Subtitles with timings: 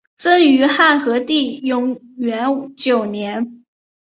[0.17, 3.63] 曾于汉和帝永元九年。